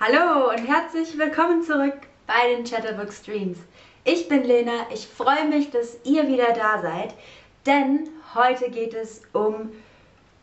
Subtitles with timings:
[0.00, 1.96] Hallo und herzlich willkommen zurück
[2.28, 3.58] bei den Chatterbox Streams.
[4.04, 7.14] Ich bin Lena, ich freue mich, dass ihr wieder da seid,
[7.66, 9.72] denn heute geht es um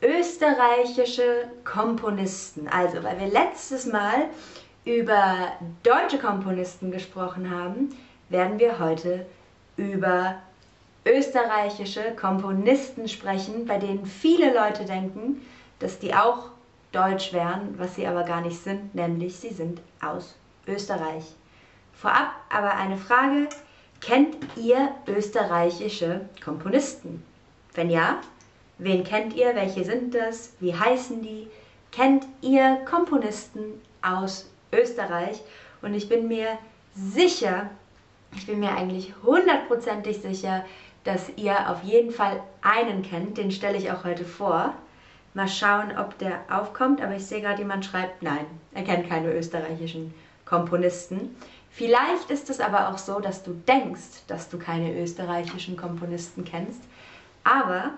[0.02, 2.68] österreichische Komponisten.
[2.68, 4.26] Also, weil wir letztes Mal
[4.84, 7.98] über deutsche Komponisten gesprochen haben,
[8.28, 9.26] werden wir heute
[9.78, 10.36] über
[11.06, 15.48] österreichische Komponisten sprechen, bei denen viele Leute denken,
[15.80, 16.50] dass die auch
[16.96, 20.36] deutsch wären, was sie aber gar nicht sind, nämlich sie sind aus
[20.68, 21.26] Österreich.
[21.94, 23.50] Vorab aber eine Frage,
[24.02, 27.24] kennt ihr österreichische Komponisten?
[27.74, 28.22] Wenn ja,
[28.78, 29.56] wen kennt ihr?
[29.56, 30.54] Welche sind das?
[30.60, 31.48] Wie heißen die?
[31.92, 35.42] Kennt ihr Komponisten aus Österreich?
[35.82, 36.58] Und ich bin mir
[36.94, 37.70] sicher,
[38.36, 40.66] ich bin mir eigentlich hundertprozentig sicher,
[41.04, 44.74] dass ihr auf jeden Fall einen kennt, den stelle ich auch heute vor.
[45.36, 47.02] Mal schauen, ob der aufkommt.
[47.02, 50.14] Aber ich sehe gerade, jemand schreibt, nein, er kennt keine österreichischen
[50.46, 51.36] Komponisten.
[51.76, 56.82] Vielleicht ist es aber auch so, dass du denkst, dass du keine österreichischen Komponisten kennst,
[57.44, 57.92] aber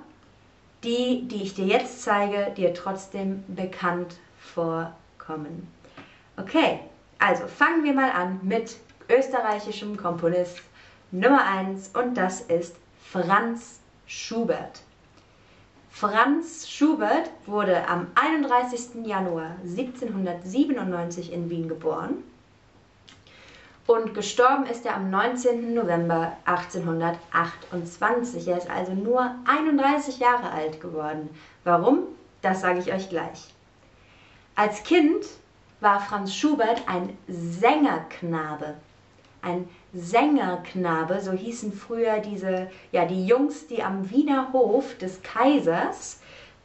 [0.83, 5.71] die, die ich dir jetzt zeige, dir trotzdem bekannt vorkommen.
[6.37, 6.79] Okay,
[7.19, 8.77] also fangen wir mal an mit
[9.09, 10.59] österreichischem Komponist
[11.11, 14.81] Nummer 1 und das ist Franz Schubert.
[15.99, 19.03] Franz Schubert wurde am 31.
[19.03, 22.23] Januar 1797 in Wien geboren
[23.87, 25.73] und gestorben ist er am 19.
[25.73, 28.47] November 1828.
[28.47, 31.31] Er ist also nur 31 Jahre alt geworden.
[31.63, 32.03] Warum?
[32.43, 33.51] Das sage ich euch gleich.
[34.55, 35.25] Als Kind
[35.79, 38.75] war Franz Schubert ein Sängerknabe.
[39.47, 46.19] Ein Sängerknabe, so hießen früher diese, ja, die Jungs, die am Wiener Hof des Kaisers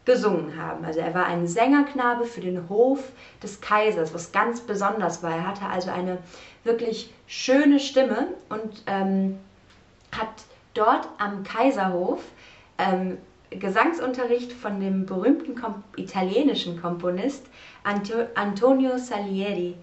[0.04, 0.84] gesungen haben.
[0.84, 5.30] Also er war ein Sängerknabe für den Hof des Kaisers, was ganz besonders war.
[5.30, 6.18] Er hatte also eine
[6.64, 9.38] wirklich schöne Stimme und ähm,
[10.10, 10.28] hat
[10.74, 12.20] dort am Kaiserhof
[12.78, 13.18] ähm,
[13.50, 17.46] Gesangsunterricht von dem berühmten Kom italienischen Komponist
[17.84, 19.76] Anto Antonio Salieri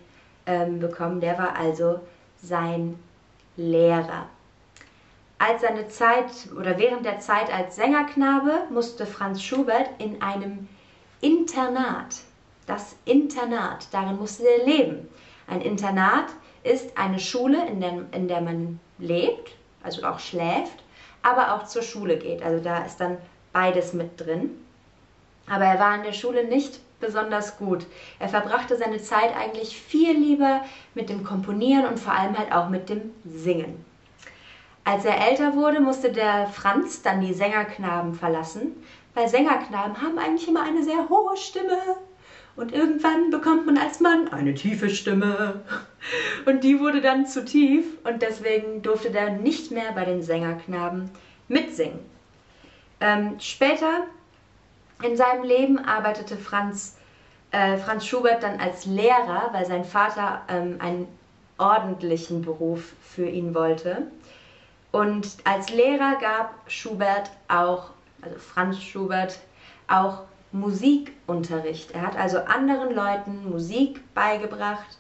[0.46, 1.22] ähm, bekommen.
[1.22, 2.00] Der war also
[2.42, 3.00] sein
[3.58, 4.28] Lehrer.
[5.38, 10.68] Als seine Zeit oder während der Zeit als Sängerknabe musste Franz Schubert in einem
[11.22, 12.16] Internat,
[12.66, 15.08] das Internat, darin musste er leben.
[15.48, 16.28] Ein Internat
[16.64, 20.84] ist eine Schule, in der, in der man lebt, also auch schläft,
[21.22, 22.44] aber auch zur Schule geht.
[22.44, 23.18] Also da ist dann
[23.54, 24.52] beides mit drin.
[25.50, 27.86] Aber er war in der Schule nicht besonders gut.
[28.20, 30.62] Er verbrachte seine Zeit eigentlich viel lieber
[30.96, 33.86] mit dem Komponieren und vor allem halt auch mit dem Singen.
[34.84, 38.76] Als er älter wurde, musste der Franz dann die Sängerknaben verlassen,
[39.14, 41.78] weil Sängerknaben haben eigentlich immer eine sehr hohe Stimme.
[42.56, 45.62] Und irgendwann bekommt man als Mann eine tiefe Stimme.
[46.46, 51.10] Und die wurde dann zu tief und deswegen durfte der nicht mehr bei den Sängerknaben
[51.48, 52.00] mitsingen.
[53.00, 54.08] Ähm, später
[55.04, 56.98] in seinem Leben arbeitete Franz,
[57.52, 61.08] äh, Franz Schubert dann als Lehrer, weil sein Vater ähm, einen
[61.58, 64.08] ordentlichen Beruf für ihn wollte.
[64.92, 69.40] Und als Lehrer gab Schubert auch, also Franz Schubert,
[69.88, 71.92] auch Musikunterricht.
[71.92, 74.98] Er hat also anderen Leuten Musik beigebracht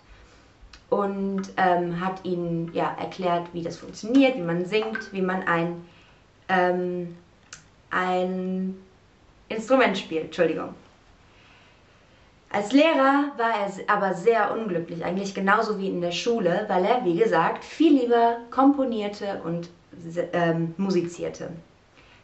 [0.90, 5.86] und ähm, hat ihnen ja, erklärt, wie das funktioniert, wie man singt, wie man ein,
[6.50, 7.16] ähm,
[7.90, 8.78] ein
[9.50, 10.74] Instrument spielt, Entschuldigung.
[12.52, 17.06] Als Lehrer war er aber sehr unglücklich, eigentlich genauso wie in der Schule, weil er,
[17.06, 19.70] wie gesagt, viel lieber komponierte und
[20.34, 21.52] ähm, musizierte.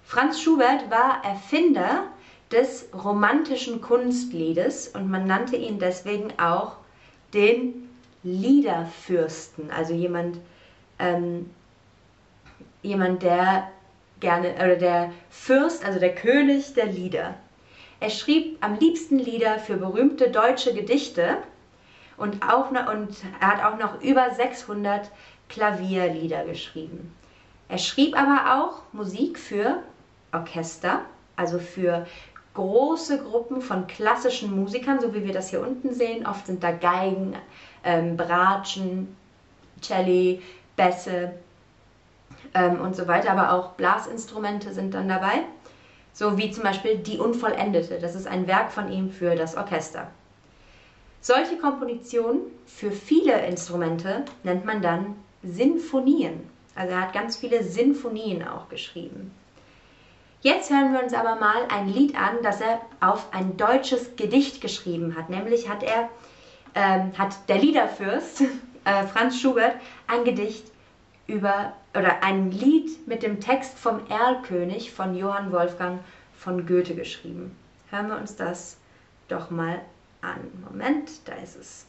[0.04, 2.06] Franz Schubert war Erfinder
[2.52, 6.78] des romantischen Kunstliedes und man nannte ihn deswegen auch
[7.34, 7.90] den
[8.24, 10.38] Liederfürsten, also jemand,
[10.98, 11.52] ähm,
[12.82, 13.68] jemand, der
[14.26, 17.36] gerne, oder der Fürst, also der König der Lieder.
[18.00, 21.38] Er schrieb am liebsten Lieder für berühmte deutsche Gedichte
[22.18, 25.12] und, auch, und er hat auch noch über 600
[25.48, 27.16] Klavierlieder geschrieben.
[27.70, 29.84] Er schrieb aber auch Musik für
[30.32, 31.02] Orchester,
[31.36, 32.08] also für
[32.56, 36.26] große Gruppen von klassischen Musikern, so wie wir das hier unten sehen.
[36.26, 37.36] Oft sind da Geigen,
[37.84, 39.16] ähm, Bratschen,
[39.82, 40.42] Celli,
[40.76, 41.34] Bässe
[42.56, 45.44] ähm, und so weiter, aber auch Blasinstrumente sind dann dabei.
[46.14, 50.08] So wie zum Beispiel Die Unvollendete, das ist ein Werk von ihm für das Orchester.
[51.22, 56.50] Solche Kompositionen für viele Instrumente nennt man dann Sinfonien.
[56.76, 59.32] Also er hat ganz viele Sinfonien auch geschrieben.
[60.42, 64.62] Jetzt hören wir uns aber mal ein Lied an, das er auf ein deutsches Gedicht
[64.62, 65.30] geschrieben hat.
[65.30, 66.10] Nämlich hat er
[66.76, 68.42] ähm, hat der Liederfürst
[68.86, 69.76] äh, Franz Schubert
[70.08, 70.66] ein Gedicht
[71.28, 76.00] über oder ein Lied mit dem Text vom Erlkönig von Johann Wolfgang
[76.38, 77.56] von Goethe geschrieben.
[77.90, 78.78] Hören wir uns das
[79.28, 79.82] doch mal
[80.22, 80.40] an.
[80.70, 81.86] Moment, da ist es.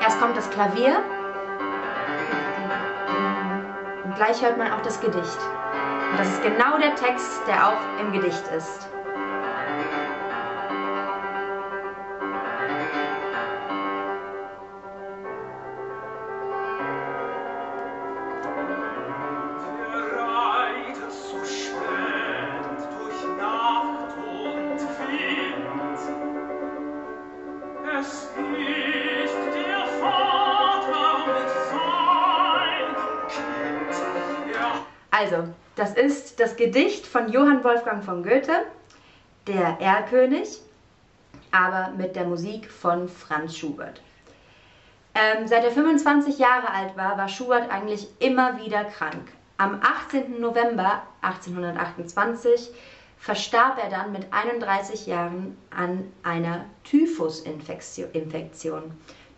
[0.00, 1.02] Erst kommt das Klavier
[4.04, 5.38] und gleich hört man auch das Gedicht.
[6.10, 8.88] Und das ist genau der Text, der auch im Gedicht ist.
[35.80, 38.66] Das ist das Gedicht von Johann Wolfgang von Goethe,
[39.46, 40.60] der Erlkönig,
[41.52, 44.02] aber mit der Musik von Franz Schubert.
[45.14, 49.32] Ähm, seit er 25 Jahre alt war, war Schubert eigentlich immer wieder krank.
[49.56, 50.38] Am 18.
[50.38, 52.72] November 1828
[53.16, 58.82] verstarb er dann mit 31 Jahren an einer Typhusinfektion.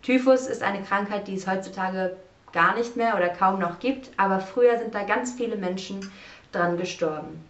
[0.01, 2.17] Typhus ist eine Krankheit, die es heutzutage
[2.53, 6.11] gar nicht mehr oder kaum noch gibt, aber früher sind da ganz viele Menschen
[6.53, 7.43] dran gestorben.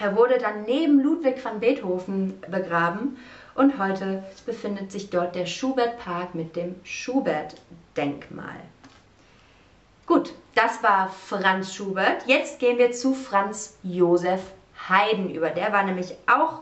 [0.00, 3.16] Er wurde dann neben Ludwig van Beethoven begraben
[3.54, 7.56] und heute befindet sich dort der Schubert Park mit dem Schubert
[7.96, 8.60] Denkmal.
[10.06, 12.26] Gut, das war Franz Schubert.
[12.26, 14.40] Jetzt gehen wir zu Franz Josef
[14.88, 15.50] Haydn über.
[15.50, 16.60] Der war nämlich auch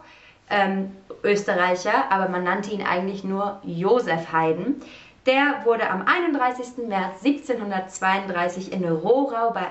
[0.49, 4.81] ähm, Österreicher, aber man nannte ihn eigentlich nur Josef Haydn.
[5.27, 6.89] Der wurde am 31.
[6.89, 9.67] März 1732 in Rohrau bei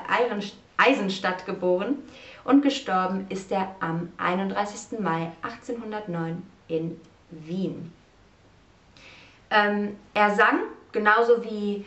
[0.77, 1.95] Eisenstadt geboren
[2.43, 4.99] und gestorben ist er am 31.
[4.99, 6.99] Mai 1809 in
[7.31, 7.91] Wien.
[9.49, 10.59] Ähm, er sang
[10.91, 11.85] genauso wie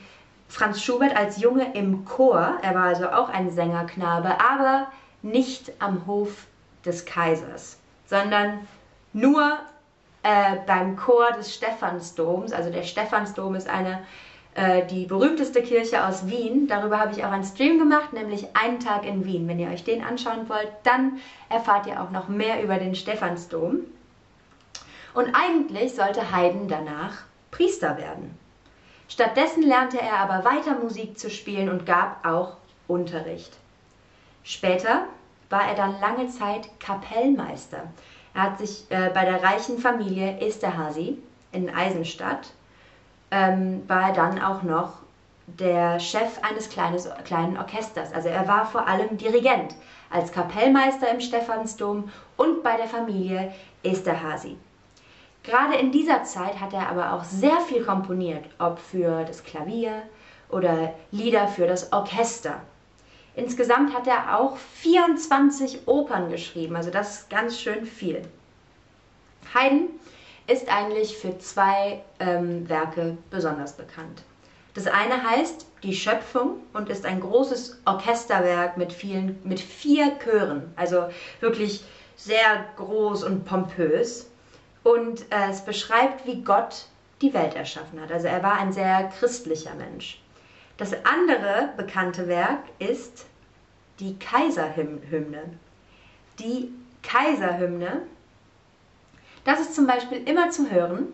[0.49, 2.59] Franz Schubert als Junge im Chor.
[2.63, 4.89] Er war also auch ein Sängerknabe, aber
[5.23, 6.47] nicht am Hof
[6.85, 8.67] des Kaisers, sondern
[9.13, 9.59] nur
[10.23, 12.53] äh, beim Chor des Stephansdoms.
[12.53, 14.01] Also der Stephansdom ist eine
[14.59, 16.67] äh, die berühmteste Kirche aus Wien.
[16.67, 19.47] Darüber habe ich auch einen Stream gemacht, nämlich einen Tag in Wien.
[19.47, 23.83] Wenn ihr euch den anschauen wollt, dann erfahrt ihr auch noch mehr über den Stephansdom.
[25.15, 27.19] Und eigentlich sollte Haydn danach
[27.53, 28.37] Priester werden.
[29.09, 32.57] Stattdessen lernte er aber weiter Musik zu spielen und gab auch
[32.89, 33.57] Unterricht.
[34.43, 35.05] Später
[35.51, 37.85] war er dann lange Zeit Kapellmeister.
[38.35, 41.17] Er hat sich äh, bei der reichen Familie Esterhazy
[41.53, 42.51] in Eisenstadt,
[43.31, 44.95] ähm, war er dann auch noch
[45.47, 48.13] der Chef eines kleines, kleinen Orchesters.
[48.13, 49.75] Also er war vor allem Dirigent
[50.11, 53.53] als Kapellmeister im Stephansdom und bei der Familie
[53.83, 54.57] Esterhazy.
[55.43, 60.03] Gerade in dieser Zeit hat er aber auch sehr viel komponiert, ob für das Klavier
[60.51, 62.61] oder Lieder für das Orchester.
[63.35, 68.23] Insgesamt hat er auch 24 Opern geschrieben, also das ist ganz schön viel.
[69.55, 69.89] Haydn
[70.49, 74.23] ist eigentlich für zwei ähm, Werke besonders bekannt.
[74.75, 80.73] Das eine heißt Die Schöpfung und ist ein großes Orchesterwerk mit, vielen, mit vier Chören,
[80.75, 81.09] also
[81.41, 81.85] wirklich
[82.17, 84.29] sehr groß und pompös.
[84.83, 86.87] Und äh, es beschreibt, wie Gott
[87.21, 88.11] die Welt erschaffen hat.
[88.11, 90.21] Also er war ein sehr christlicher Mensch.
[90.77, 93.27] Das andere bekannte Werk ist
[94.01, 95.43] die Kaiserhymne.
[96.39, 98.03] Die Kaiserhymne,
[99.49, 101.09] das ist zum Beispiel immer zu hören,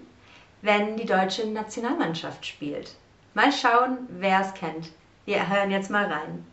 [0.61, 2.97] wenn die deutsche Nationalmannschaft spielt.
[3.33, 4.91] Mal schauen, wer es kennt.
[5.25, 6.45] Wir hören jetzt mal rein.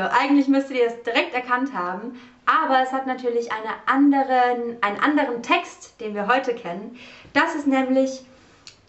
[0.00, 4.98] Also, eigentlich müsstet ihr es direkt erkannt haben, aber es hat natürlich eine anderen, einen
[4.98, 6.98] anderen Text, den wir heute kennen.
[7.34, 8.22] Das ist nämlich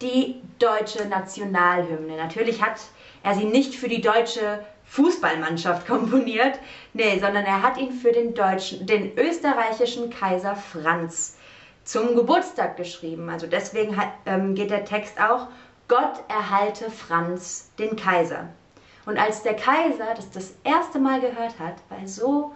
[0.02, 2.16] die deutsche Nationalhymne.
[2.16, 2.80] Natürlich hat
[3.24, 6.60] er sie nicht für die deutsche Fußballmannschaft komponiert,
[6.94, 11.38] nee, sondern er hat ihn für den deutschen, den österreichischen Kaiser Franz
[11.84, 13.30] zum Geburtstag geschrieben.
[13.30, 15.48] Also deswegen hat, ähm, geht der Text auch
[15.90, 18.48] Gott erhalte Franz den Kaiser.
[19.06, 22.54] Und als der Kaiser das das erste Mal gehört hat, war er so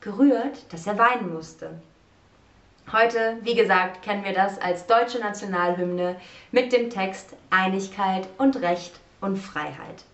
[0.00, 1.70] gerührt, dass er weinen musste.
[2.92, 6.16] Heute, wie gesagt, kennen wir das als deutsche Nationalhymne
[6.52, 10.04] mit dem Text Einigkeit und Recht und Freiheit.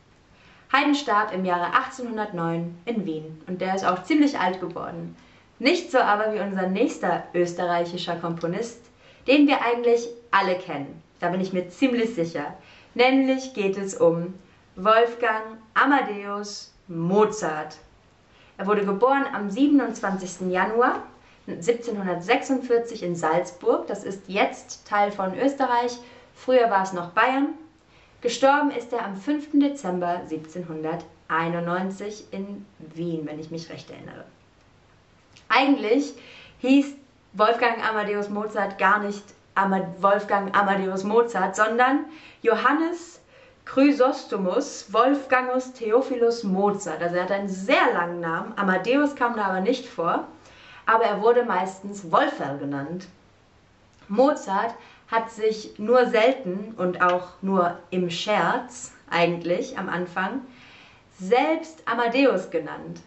[0.72, 5.14] Haydn starb im Jahre 1809 in Wien und der ist auch ziemlich alt geworden.
[5.60, 8.80] Nicht so aber wie unser nächster österreichischer Komponist,
[9.28, 11.00] den wir eigentlich alle kennen.
[11.20, 12.54] Da bin ich mir ziemlich sicher.
[12.94, 14.34] Nämlich geht es um
[14.76, 17.76] Wolfgang Amadeus Mozart.
[18.58, 20.50] Er wurde geboren am 27.
[20.50, 21.04] Januar
[21.46, 23.86] 1746 in Salzburg.
[23.86, 25.96] Das ist jetzt Teil von Österreich.
[26.34, 27.50] Früher war es noch Bayern.
[28.20, 29.60] Gestorben ist er am 5.
[29.60, 34.24] Dezember 1791 in Wien, wenn ich mich recht erinnere.
[35.48, 36.14] Eigentlich
[36.58, 36.94] hieß
[37.34, 39.22] Wolfgang Amadeus Mozart gar nicht
[40.00, 42.06] Wolfgang Amadeus Mozart, sondern
[42.42, 43.20] Johannes
[43.64, 47.02] Chrysostomus Wolfgangus Theophilus Mozart.
[47.02, 48.52] Also er hat einen sehr langen Namen.
[48.56, 50.28] Amadeus kam da aber nicht vor,
[50.86, 53.06] aber er wurde meistens Wolfer genannt.
[54.08, 54.74] Mozart
[55.10, 60.40] hat sich nur selten und auch nur im Scherz eigentlich am Anfang
[61.18, 63.00] selbst Amadeus genannt.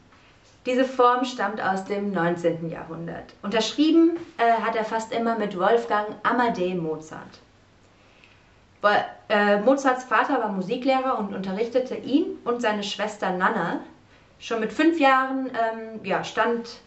[0.65, 2.69] Diese Form stammt aus dem 19.
[2.69, 3.33] Jahrhundert.
[3.41, 7.39] Unterschrieben äh, hat er fast immer mit Wolfgang Amadee Mozart.
[9.29, 13.81] Äh, Mozarts Vater war Musiklehrer und unterrichtete ihn und seine Schwester Nanna.
[14.39, 16.79] Schon mit fünf Jahren ähm, ja, stand,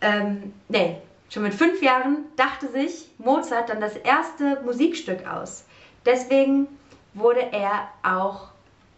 [0.00, 0.96] ähm, nee,
[1.30, 5.64] schon mit fünf Jahren dachte sich Mozart dann das erste Musikstück aus.
[6.04, 6.66] Deswegen
[7.14, 8.48] wurde er auch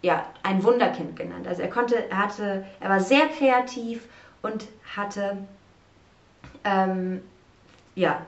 [0.02, 1.46] ja, ein Wunderkind genannt.
[1.46, 4.06] Also er konnte, er hatte, er war sehr kreativ
[4.42, 4.66] und
[4.96, 5.38] hatte
[6.64, 7.22] ähm,
[7.94, 8.24] ja,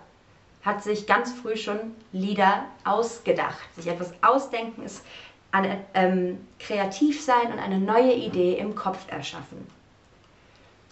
[0.67, 1.79] hat sich ganz früh schon
[2.13, 3.73] Lieder ausgedacht.
[3.77, 5.07] Sich etwas ausdenken ist
[5.53, 9.67] eine, ähm, kreativ sein und eine neue Idee im Kopf erschaffen.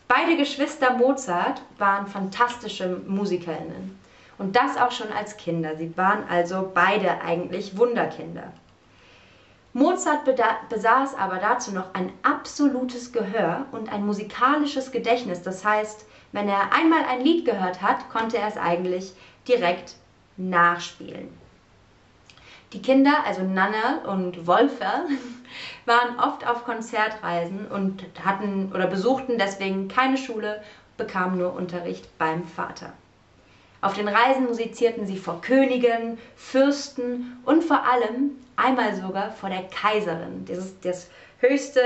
[0.06, 3.98] Beide Geschwister Mozart waren fantastische Musikerinnen.
[4.38, 5.76] Und das auch schon als Kinder.
[5.76, 8.52] Sie waren also beide eigentlich Wunderkinder.
[9.72, 10.20] Mozart
[10.68, 15.42] besaß aber dazu noch ein absolutes Gehör und ein musikalisches Gedächtnis.
[15.42, 19.14] Das heißt, wenn er einmal ein Lied gehört hat, konnte er es eigentlich
[19.48, 19.94] direkt
[20.36, 21.28] nachspielen.
[22.72, 25.04] Die Kinder, also Nanna und Wolfer,
[25.86, 30.62] waren oft auf Konzertreisen und hatten oder besuchten deswegen keine Schule,
[30.96, 32.92] bekamen nur Unterricht beim Vater.
[33.80, 39.64] Auf den Reisen musizierten sie vor Königen, Fürsten und vor allem einmal sogar vor der
[39.64, 40.44] Kaiserin.
[40.46, 41.80] Das ist das höchste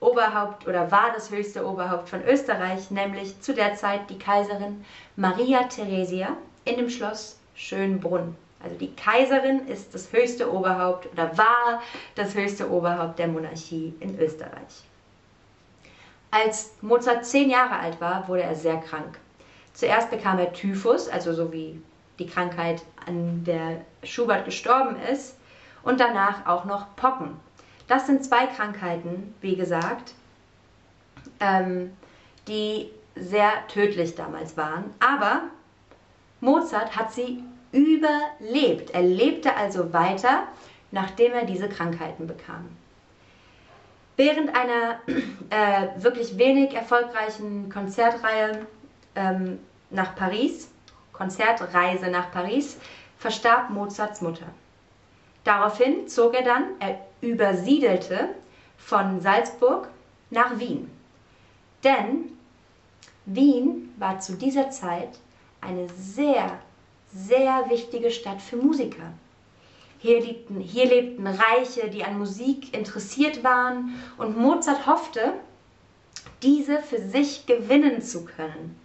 [0.00, 4.84] Oberhaupt oder war das höchste Oberhaupt von Österreich, nämlich zu der Zeit die Kaiserin
[5.16, 8.36] Maria Theresia in dem Schloss Schönbrunn.
[8.62, 11.82] Also die Kaiserin ist das höchste Oberhaupt oder war
[12.14, 14.82] das höchste Oberhaupt der Monarchie in Österreich.
[16.30, 19.18] Als Mozart zehn Jahre alt war, wurde er sehr krank.
[19.74, 21.80] Zuerst bekam er Typhus, also so wie
[22.18, 25.36] die Krankheit, an der Schubert gestorben ist,
[25.82, 27.36] und danach auch noch Pocken.
[27.86, 30.14] Das sind zwei Krankheiten, wie gesagt,
[31.40, 31.92] ähm,
[32.48, 34.94] die sehr tödlich damals waren.
[35.00, 35.42] Aber
[36.44, 38.90] Mozart hat sie überlebt.
[38.90, 40.44] Er lebte also weiter,
[40.90, 42.68] nachdem er diese Krankheiten bekam.
[44.16, 45.00] Während einer
[45.50, 48.66] äh, wirklich wenig erfolgreichen Konzertreihe
[49.16, 49.58] ähm,
[49.90, 50.70] nach Paris,
[51.12, 52.78] Konzertreise nach Paris,
[53.18, 54.46] verstarb Mozarts Mutter.
[55.42, 58.28] Daraufhin zog er dann, er übersiedelte
[58.76, 59.88] von Salzburg
[60.30, 60.90] nach Wien.
[61.82, 62.36] Denn
[63.24, 65.18] Wien war zu dieser Zeit
[65.64, 66.58] eine sehr,
[67.12, 69.12] sehr wichtige Stadt für Musiker.
[69.98, 75.34] Hier lebten, hier lebten Reiche, die an Musik interessiert waren und Mozart hoffte,
[76.42, 78.78] diese für sich gewinnen zu können.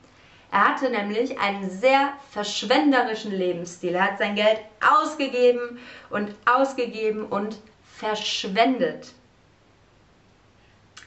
[0.52, 3.94] Er hatte nämlich einen sehr verschwenderischen Lebensstil.
[3.94, 5.78] Er hat sein Geld ausgegeben
[6.10, 9.14] und ausgegeben und verschwendet.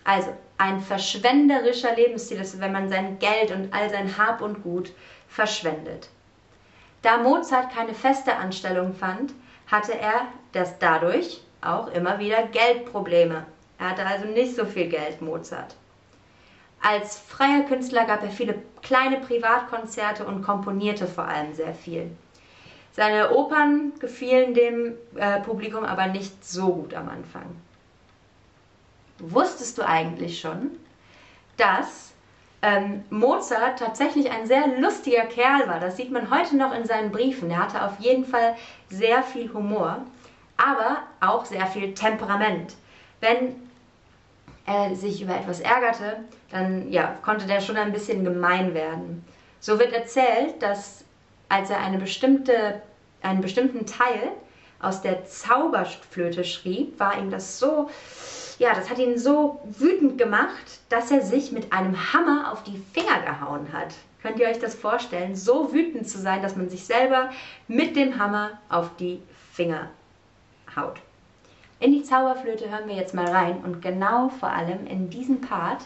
[0.05, 4.93] Also ein verschwenderischer Lebensstil ist, wenn man sein Geld und all sein Hab und Gut
[5.33, 6.09] verschwendet.
[7.01, 9.33] Da Mozart keine feste Anstellung fand,
[9.67, 13.47] hatte er das dadurch auch immer wieder Geldprobleme.
[13.79, 15.75] Er hatte also nicht so viel Geld, Mozart.
[16.81, 22.11] Als freier Künstler gab er viele kleine Privatkonzerte und komponierte vor allem sehr viel.
[22.93, 27.47] Seine Opern gefielen dem äh, Publikum aber nicht so gut am Anfang.
[29.19, 30.73] Wusstest du eigentlich schon,
[31.57, 32.12] dass
[32.62, 35.81] ähm, Mozart tatsächlich ein sehr lustiger Kerl war?
[35.81, 37.50] Das sieht man heute noch in seinen Briefen.
[37.50, 38.57] Er hatte auf jeden Fall
[38.88, 39.99] sehr viel Humor,
[40.57, 42.75] aber auch sehr viel Temperament.
[43.21, 43.57] Wenn
[44.64, 46.19] er sich über etwas ärgerte,
[46.50, 49.25] dann ja, konnte der schon ein bisschen gemein werden.
[49.59, 51.04] So wird erzählt, dass
[51.49, 52.81] als er eine bestimmte,
[53.23, 54.33] einen bestimmten Teil
[54.81, 57.90] aus der Zauberflöte schrieb, war ihm das so,
[58.59, 62.82] ja, das hat ihn so wütend gemacht, dass er sich mit einem Hammer auf die
[62.92, 63.94] Finger gehauen hat.
[64.23, 65.35] Könnt ihr euch das vorstellen?
[65.35, 67.30] So wütend zu sein, dass man sich selber
[67.66, 69.21] mit dem Hammer auf die
[69.52, 69.88] Finger
[70.76, 70.99] haut.
[71.80, 75.85] In die Zauberflöte hören wir jetzt mal rein und genau vor allem in diesem Part